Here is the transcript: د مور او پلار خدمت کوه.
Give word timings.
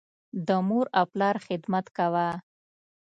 د 0.47 0.49
مور 0.67 0.85
او 0.99 1.05
پلار 1.11 1.35
خدمت 1.47 1.85
کوه. 1.97 2.27